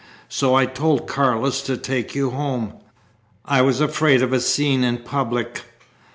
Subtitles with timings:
[0.29, 2.73] So I told Carlos to take you home.
[3.45, 5.61] I was afraid of a scene in public.